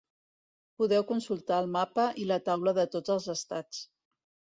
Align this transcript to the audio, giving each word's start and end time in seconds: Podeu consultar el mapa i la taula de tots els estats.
Podeu 0.81 1.03
consultar 1.09 1.59
el 1.63 1.69
mapa 1.75 2.05
i 2.21 2.25
la 2.31 2.39
taula 2.47 2.73
de 2.79 2.87
tots 2.97 3.15
els 3.17 3.29
estats. 3.35 3.83